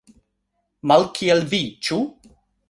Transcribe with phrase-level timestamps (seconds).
[0.91, 2.01] Malkiel vi, ĉu?